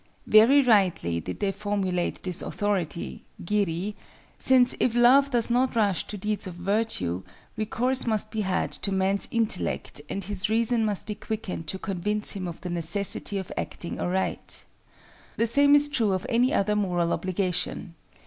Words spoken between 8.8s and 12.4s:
man's intellect and his reason must be quickened to convince